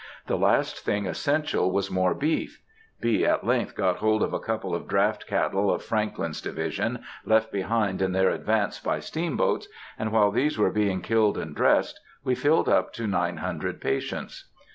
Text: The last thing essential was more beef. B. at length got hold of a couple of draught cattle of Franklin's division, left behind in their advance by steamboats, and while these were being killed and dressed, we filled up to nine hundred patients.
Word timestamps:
The 0.25 0.35
last 0.35 0.79
thing 0.79 1.05
essential 1.05 1.69
was 1.69 1.91
more 1.91 2.15
beef. 2.15 2.59
B. 3.01 3.23
at 3.23 3.45
length 3.45 3.75
got 3.75 3.97
hold 3.97 4.23
of 4.23 4.33
a 4.33 4.39
couple 4.39 4.73
of 4.73 4.87
draught 4.87 5.27
cattle 5.27 5.69
of 5.71 5.83
Franklin's 5.83 6.41
division, 6.41 7.03
left 7.23 7.51
behind 7.51 8.01
in 8.01 8.11
their 8.11 8.31
advance 8.31 8.79
by 8.79 8.99
steamboats, 8.99 9.67
and 9.99 10.11
while 10.11 10.31
these 10.31 10.57
were 10.57 10.71
being 10.71 11.01
killed 11.01 11.37
and 11.37 11.55
dressed, 11.55 11.99
we 12.23 12.33
filled 12.33 12.67
up 12.67 12.91
to 12.93 13.05
nine 13.05 13.37
hundred 13.37 13.79
patients. 13.79 14.45